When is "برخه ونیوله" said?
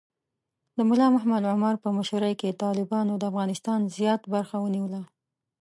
4.33-5.01